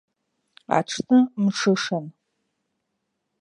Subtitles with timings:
[0.77, 2.05] Аҽны мҽышан.